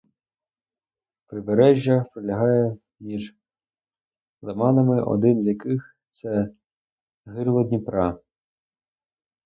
[1.27, 3.35] Побережжя пролягає між
[4.41, 6.49] лиманами, один з яких– це
[7.25, 8.19] гирло Дніпра